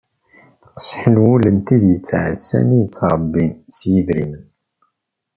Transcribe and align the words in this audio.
Teqsaḥ 0.61 1.03
n 1.13 1.15
wul 1.23 1.43
n 1.55 1.57
tid 1.65 1.83
i 1.87 1.91
yettɛassan 1.91 2.67
i 2.71 2.75
yettrebbin 2.79 3.51
s 3.77 3.79
yedrimen. 3.91 4.43